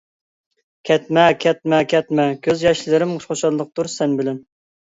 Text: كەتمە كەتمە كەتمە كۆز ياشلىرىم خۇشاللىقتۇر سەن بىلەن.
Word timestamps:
كەتمە 0.89 1.25
كەتمە 1.43 1.81
كەتمە 1.93 2.27
كۆز 2.49 2.65
ياشلىرىم 2.69 3.15
خۇشاللىقتۇر 3.29 3.95
سەن 3.99 4.21
بىلەن. 4.23 4.43